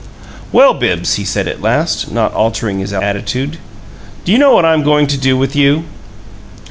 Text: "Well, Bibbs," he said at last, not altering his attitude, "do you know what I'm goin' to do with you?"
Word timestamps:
"Well, 0.51 0.73
Bibbs," 0.73 1.13
he 1.17 1.23
said 1.25 1.47
at 1.47 1.61
last, 1.61 2.09
not 2.11 2.33
altering 2.33 2.79
his 2.79 2.91
attitude, 2.91 3.59
"do 4.25 4.31
you 4.31 4.39
know 4.39 4.51
what 4.51 4.65
I'm 4.65 4.81
goin' 4.81 5.05
to 5.05 5.15
do 5.15 5.37
with 5.37 5.55
you?" 5.55 5.83